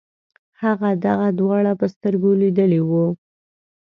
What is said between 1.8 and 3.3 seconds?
سترګو لیدلي وو.